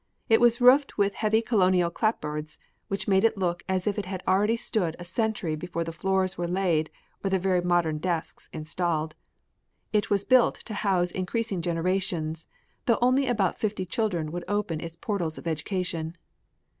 It 0.29 0.41
was 0.41 0.59
roofed 0.59 0.97
with 0.97 1.13
heavy 1.13 1.43
colonial 1.43 1.91
clapboards 1.91 2.57
which 2.87 3.07
made 3.07 3.23
it 3.23 3.37
look 3.37 3.61
as 3.69 3.85
if 3.85 3.99
it 3.99 4.07
had 4.07 4.23
already 4.27 4.57
stood 4.57 4.95
a 4.97 5.05
century 5.05 5.55
before 5.55 5.83
the 5.83 5.91
floors 5.91 6.39
were 6.39 6.47
laid 6.47 6.89
or 7.23 7.29
the 7.29 7.37
very 7.37 7.61
modern 7.61 7.99
desks 7.99 8.49
installed. 8.51 9.13
It 9.93 10.09
was 10.09 10.25
built 10.25 10.55
to 10.65 10.73
house 10.73 11.11
increasing 11.11 11.61
generations, 11.61 12.47
though 12.87 12.97
only 12.99 13.27
about 13.27 13.59
fifty 13.59 13.85
children 13.85 14.31
would 14.31 14.43
open 14.47 14.81
its 14.81 14.95
portals 14.99 15.37
of 15.37 15.45
education. 15.45 16.17